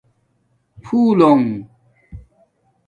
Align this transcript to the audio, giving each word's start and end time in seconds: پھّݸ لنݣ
پھّݸ 0.83 1.07
لنݣ 1.19 1.43